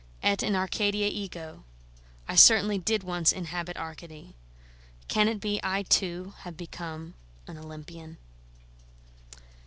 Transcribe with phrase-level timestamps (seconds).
[0.23, 1.63] Et in Arcadia ego,
[2.27, 4.33] I certainly did once inhabit Arcady.
[5.07, 7.13] Can it be I too have become
[7.45, 8.17] an Olympian?